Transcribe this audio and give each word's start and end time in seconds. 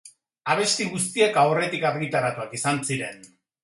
Abesti 0.53 0.87
guztiak 0.95 1.39
aurretik 1.43 1.87
argitaratuak 1.93 2.61
izan 2.63 2.85
ziren. 2.91 3.27